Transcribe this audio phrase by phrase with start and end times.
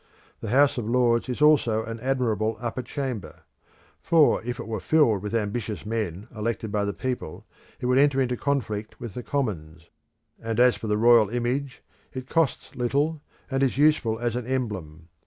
[0.39, 3.43] The House of Lords is also an admirable Upper Chamber;
[4.01, 7.45] for if it were filled with ambitious men elected by the people
[7.79, 9.91] it would enter into conflict with the Commons.
[10.41, 11.83] And as for the Royal Image
[12.13, 15.07] it costs little and is useful as an emblem.